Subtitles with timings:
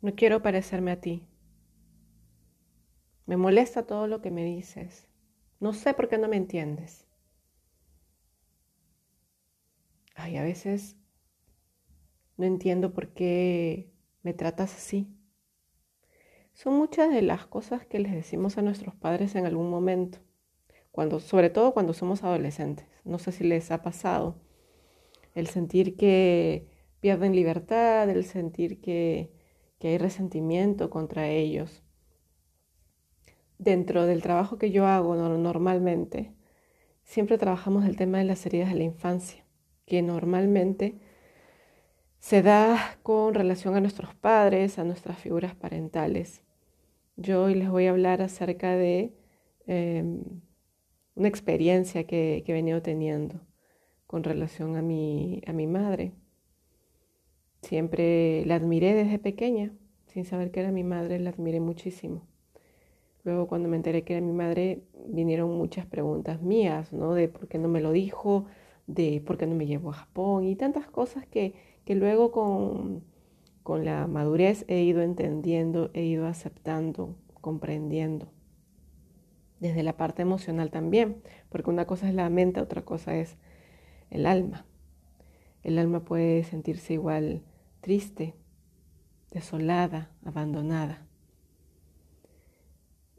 [0.00, 1.26] No quiero parecerme a ti.
[3.26, 5.08] Me molesta todo lo que me dices.
[5.60, 7.06] No sé por qué no me entiendes.
[10.14, 10.96] Ay, a veces
[12.36, 13.92] no entiendo por qué
[14.22, 15.12] me tratas así.
[16.54, 20.20] Son muchas de las cosas que les decimos a nuestros padres en algún momento,
[21.20, 22.86] sobre todo cuando somos adolescentes.
[23.04, 24.40] No sé si les ha pasado
[25.34, 26.68] el sentir que
[27.00, 29.37] pierden libertad, el sentir que
[29.78, 31.82] que hay resentimiento contra ellos.
[33.58, 36.32] Dentro del trabajo que yo hago normalmente,
[37.04, 39.44] siempre trabajamos el tema de las heridas de la infancia,
[39.86, 40.98] que normalmente
[42.18, 46.42] se da con relación a nuestros padres, a nuestras figuras parentales.
[47.16, 49.12] Yo hoy les voy a hablar acerca de
[49.66, 50.22] em,
[51.14, 53.40] una experiencia que, que, he venido teniendo
[54.06, 56.12] con relación a mi, a mi madre.
[57.62, 59.72] Siempre la admiré desde pequeña,
[60.06, 62.22] sin saber que era mi madre, la admiré muchísimo.
[63.24, 67.14] Luego cuando me enteré que era mi madre, vinieron muchas preguntas mías, ¿no?
[67.14, 68.46] De por qué no me lo dijo,
[68.86, 73.04] de por qué no me llevó a Japón y tantas cosas que, que luego con,
[73.62, 78.32] con la madurez he ido entendiendo, he ido aceptando, comprendiendo.
[79.60, 83.36] Desde la parte emocional también, porque una cosa es la mente, otra cosa es
[84.10, 84.64] el alma.
[85.62, 87.42] El alma puede sentirse igual
[87.80, 88.34] triste,
[89.30, 91.06] desolada, abandonada.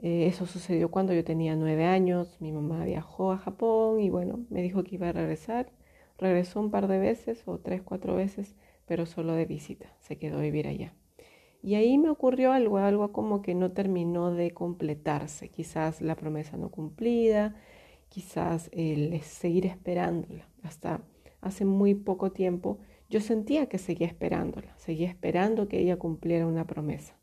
[0.00, 4.44] Eh, eso sucedió cuando yo tenía nueve años, mi mamá viajó a Japón y bueno,
[4.48, 5.72] me dijo que iba a regresar.
[6.18, 8.54] Regresó un par de veces o tres, cuatro veces,
[8.86, 10.94] pero solo de visita, se quedó a vivir allá.
[11.62, 16.56] Y ahí me ocurrió algo, algo como que no terminó de completarse, quizás la promesa
[16.56, 17.56] no cumplida,
[18.08, 20.48] quizás el seguir esperándola.
[20.62, 21.02] Hasta
[21.40, 26.66] hace muy poco tiempo yo sentía que seguía esperándola, seguía esperando que ella cumpliera una
[26.66, 27.18] promesa.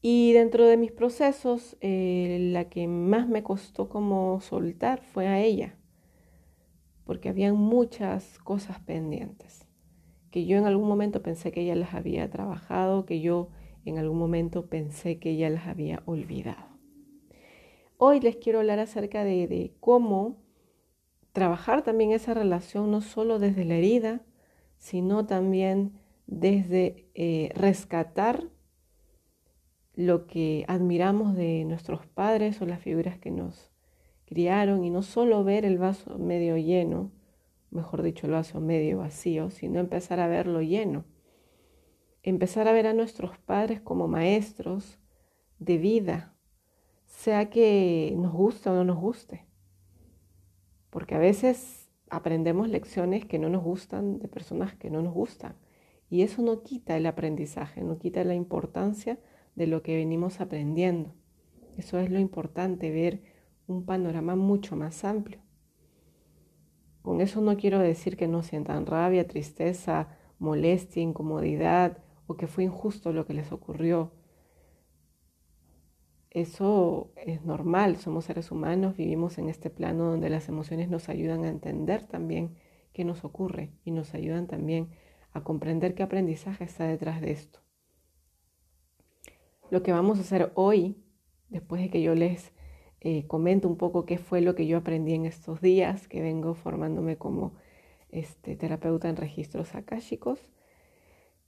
[0.00, 5.40] Y dentro de mis procesos, eh, la que más me costó como soltar fue a
[5.40, 5.76] ella,
[7.04, 9.66] porque habían muchas cosas pendientes,
[10.30, 13.48] que yo en algún momento pensé que ella las había trabajado, que yo
[13.84, 16.66] en algún momento pensé que ella las había olvidado.
[17.98, 20.45] Hoy les quiero hablar acerca de, de cómo
[21.36, 24.22] trabajar también esa relación no solo desde la herida,
[24.78, 25.92] sino también
[26.26, 28.44] desde eh, rescatar
[29.92, 33.70] lo que admiramos de nuestros padres o las figuras que nos
[34.24, 37.12] criaron y no solo ver el vaso medio lleno,
[37.70, 41.04] mejor dicho, el vaso medio vacío, sino empezar a verlo lleno.
[42.22, 44.98] Empezar a ver a nuestros padres como maestros
[45.58, 46.34] de vida,
[47.04, 49.45] sea que nos guste o no nos guste
[50.90, 55.56] porque a veces aprendemos lecciones que no nos gustan de personas que no nos gustan.
[56.08, 59.18] Y eso no quita el aprendizaje, no quita la importancia
[59.56, 61.14] de lo que venimos aprendiendo.
[61.76, 63.22] Eso es lo importante, ver
[63.66, 65.40] un panorama mucho más amplio.
[67.02, 70.08] Con eso no quiero decir que no sientan rabia, tristeza,
[70.38, 74.12] molestia, incomodidad o que fue injusto lo que les ocurrió.
[76.36, 81.44] Eso es normal, somos seres humanos, vivimos en este plano donde las emociones nos ayudan
[81.44, 82.58] a entender también
[82.92, 84.90] qué nos ocurre y nos ayudan también
[85.32, 87.60] a comprender qué aprendizaje está detrás de esto.
[89.70, 91.02] Lo que vamos a hacer hoy,
[91.48, 92.52] después de que yo les
[93.00, 96.52] eh, comento un poco qué fue lo que yo aprendí en estos días, que vengo
[96.52, 97.54] formándome como
[98.10, 100.50] este, terapeuta en registros akáshicos,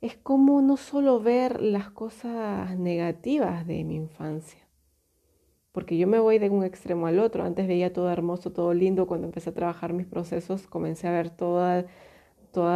[0.00, 4.69] es como no solo ver las cosas negativas de mi infancia,
[5.72, 7.44] porque yo me voy de un extremo al otro.
[7.44, 9.06] Antes veía todo hermoso, todo lindo.
[9.06, 11.84] Cuando empecé a trabajar mis procesos, comencé a ver todas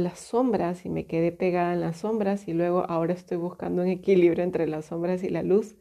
[0.00, 3.88] las sombras y me quedé pegada en las sombras y luego ahora estoy buscando un
[3.88, 5.76] equilibrio entre las sombras y la luz.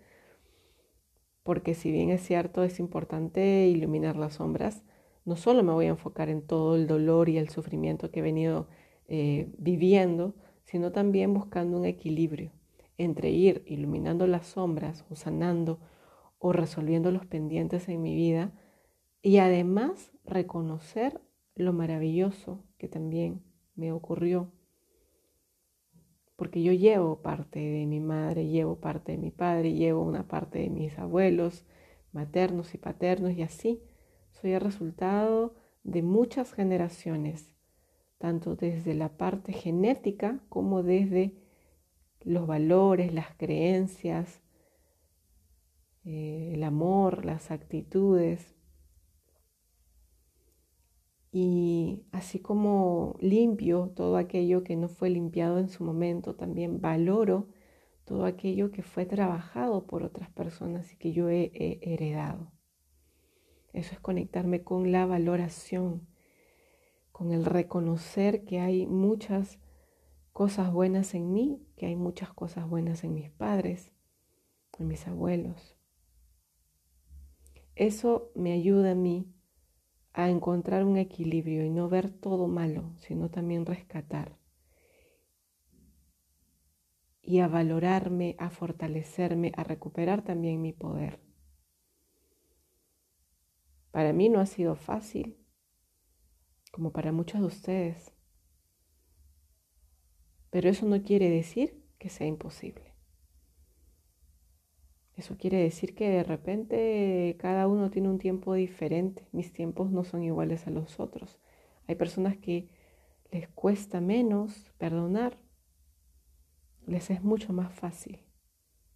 [1.44, 4.84] Porque si bien es cierto, es importante iluminar las sombras,
[5.26, 8.24] no solo me voy a enfocar en todo el dolor y el sufrimiento que he
[8.24, 8.68] venido
[9.08, 12.52] eh, viviendo, sino también buscando un equilibrio
[12.98, 15.80] entre ir iluminando las sombras o sanando
[16.40, 18.54] o resolviendo los pendientes en mi vida
[19.22, 21.22] y además reconocer
[21.56, 23.44] lo maravilloso que también
[23.76, 24.52] me ocurrió.
[26.36, 30.60] Porque yo llevo parte de mi madre, llevo parte de mi padre, llevo una parte
[30.60, 31.66] de mis abuelos
[32.12, 33.82] maternos y paternos y así
[34.32, 37.52] soy el resultado de muchas generaciones,
[38.18, 41.36] tanto desde la parte genética como desde
[42.22, 44.42] los valores, las creencias,
[46.06, 48.56] eh, el amor, las actitudes.
[51.32, 57.50] Y así como limpio todo aquello que no fue limpiado en su momento, también valoro
[58.06, 62.52] todo aquello que fue trabajado por otras personas y que yo he, heredado.
[63.74, 66.08] Eso es conectarme con la valoración,
[67.12, 69.60] con el reconocer que hay muchas
[70.32, 73.92] cosas buenas en mí, que hay muchas cosas buenas en mis padres,
[74.78, 75.75] en mis abuelos.
[77.76, 79.34] Eso me ayuda a mí
[80.14, 84.38] a encontrar un equilibrio y no ver todo malo, sino también rescatar
[87.26, 91.20] y a valorarme, a fortalecerme, a recuperar también mi poder.
[93.92, 95.38] Para mí no ha sido fácil,
[96.72, 98.14] como para muchos de ustedes,
[100.52, 102.85] pero eso no quiere decir que sea imposible.
[105.16, 109.28] Eso quiere decir que de repente cada uno tiene un tiempo diferente.
[109.32, 111.40] Mis tiempos no son iguales a los otros.
[111.88, 112.70] Hay personas que
[113.32, 115.38] les cuesta menos perdonar.
[116.86, 118.26] Les es mucho más fácil.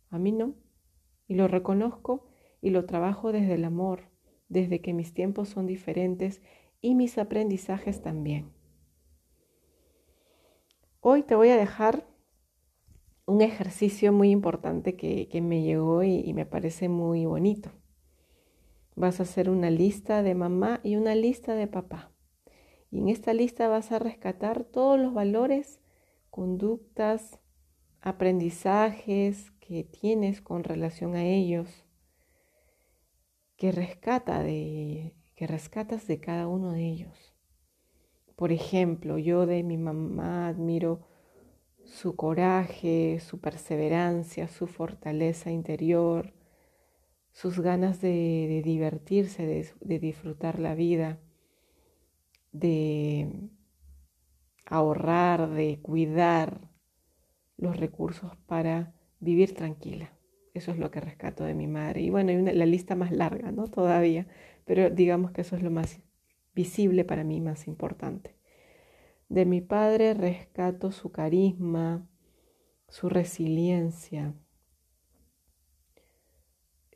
[0.10, 0.56] A mí no.
[1.28, 2.28] Y lo reconozco
[2.62, 4.10] y lo trabajo desde el amor,
[4.50, 6.42] desde que mis tiempos son diferentes
[6.82, 8.52] y mis aprendizajes también.
[11.00, 12.06] Hoy te voy a dejar
[13.30, 17.72] un ejercicio muy importante que, me llegó y, me parece muy bonito.
[18.96, 22.12] Vas a hacer una lista de mamá y una lista de papá.
[22.92, 25.80] Y en esta lista vas a rescatar todos los valores,
[26.32, 27.40] conductas,
[28.02, 31.86] aprendizajes que tienes con relación a ellos,
[33.58, 37.34] que rescata de que rescatas de cada uno de ellos.
[38.36, 41.02] Por ejemplo, yo de mi mamá admiro
[41.90, 46.34] su coraje, su perseverancia, su fortaleza interior,
[47.32, 49.46] sus ganas de, divertirse,
[49.80, 51.20] de, disfrutar la vida,
[52.52, 53.50] de
[54.66, 56.70] ahorrar, de cuidar
[57.58, 60.14] los recursos para vivir tranquila.
[60.54, 62.02] Eso es lo que rescato de mi madre.
[62.02, 63.68] Y bueno, hay la lista más larga, ¿no?
[63.68, 64.28] Todavía,
[64.66, 66.02] pero digamos que eso es lo más
[66.54, 68.39] visible para mí, más importante.
[69.30, 72.10] De mi padre rescato su carisma,
[72.88, 74.36] su resiliencia,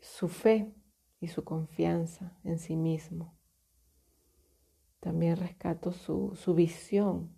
[0.01, 0.73] su fe
[1.19, 3.37] y su confianza en sí mismo.
[4.99, 7.37] También rescato su, visión,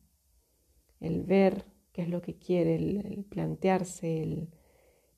[1.01, 4.49] el ver qué es lo que quiere, el, plantearse, el,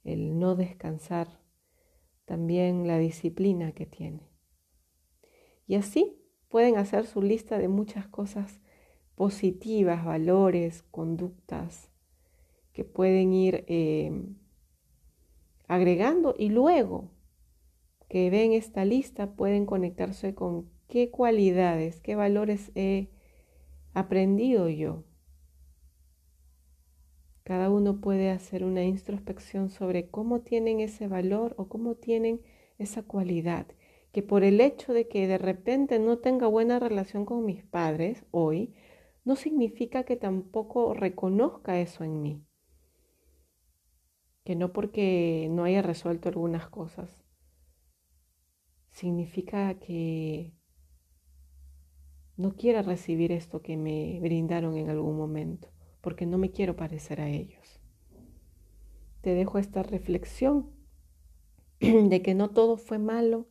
[0.04, 1.40] el no descansar.
[2.26, 4.32] También la disciplina que tiene.
[5.68, 8.60] Y así pueden hacer su lista de muchas cosas
[9.18, 11.90] positivas, valores, conductas
[12.72, 14.12] que pueden ir eh,
[15.68, 17.10] agregando y luego
[18.08, 23.10] que ven esta lista pueden conectarse con qué cualidades, qué valores he
[23.96, 25.04] aprendido yo.
[27.44, 32.42] Cada uno puede hacer una introspección sobre cómo tienen ese valor o cómo tienen
[32.78, 33.66] esa cualidad,
[34.12, 38.24] que por el hecho de que de repente no tenga buena relación con mis padres
[38.30, 38.76] hoy,
[39.28, 42.46] no significa que tampoco reconozca eso en mí.
[44.46, 47.26] Que no porque no haya resuelto algunas cosas,
[48.88, 50.54] significa que
[52.38, 57.20] no quiera recibir esto que me brindaron en algún momento, porque no me quiero parecer
[57.20, 57.82] a ellos.
[59.20, 60.72] Te dejo esta reflexión
[61.82, 63.50] de que no todo fue malo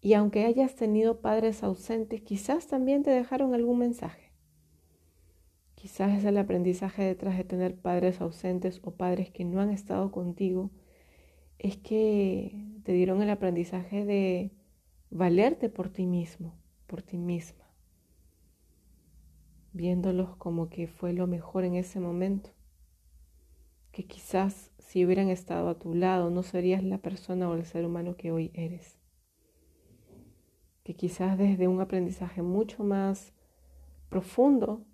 [0.00, 4.23] y aunque hayas tenido padres ausentes, quizás también te dejaron algún mensaje.
[5.84, 10.10] Quizás es el aprendizaje detrás de tener padres ausentes o padres que no han estado
[10.10, 10.70] contigo,
[11.58, 14.50] es que te dieron el aprendizaje de
[15.10, 16.54] valerte por ti mismo,
[16.86, 17.66] por ti misma,
[19.74, 22.48] viéndolos como que fue lo mejor en ese momento,
[23.92, 27.84] que quizás si hubieran estado a tu lado no serías la persona o el ser
[27.84, 28.98] humano que hoy eres,
[30.82, 33.34] que quizás desde un aprendizaje mucho más
[34.08, 34.86] profundo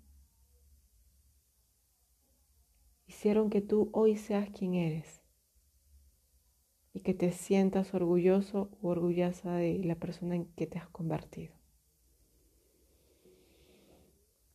[3.21, 5.21] hicieron que tú hoy seas quien eres
[6.91, 11.53] y que te sientas orgulloso o orgullosa de la persona en que te has convertido.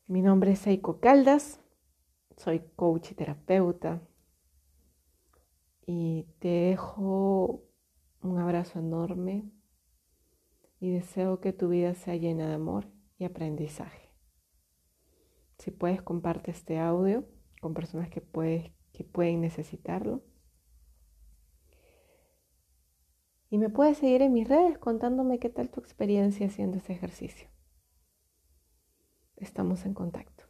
[0.09, 1.61] Mi nombre es Eiko Caldas,
[2.37, 4.03] soy coach y terapeuta
[5.87, 7.63] y te dejo
[8.21, 9.49] un abrazo enorme
[10.81, 14.11] y deseo que tu vida sea llena de amor y aprendizaje.
[15.57, 17.29] Si puedes, comparte este audio
[17.61, 18.23] con personas que,
[18.93, 20.23] que pueden necesitarlo.
[23.49, 27.49] Y me puedes seguir en mis redes contándome qué tal tu experiencia haciendo ese ejercicio.
[29.37, 30.46] estamos en contacto.